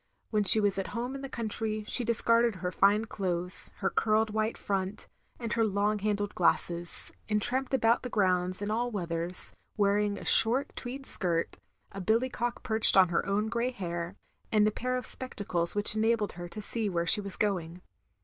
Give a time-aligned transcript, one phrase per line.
[0.31, 3.91] When she was at home in the country she dis carded her fine clothes, her
[3.91, 8.89] curled white front, and her long handled glasses; and tramped about the grounds in all
[8.89, 11.59] weathers, wearing a short tweed skirt,
[11.91, 14.15] a billycock perched on her own grey hair,
[14.51, 17.83] and a pair of spectacles which enabled her to see where she was going.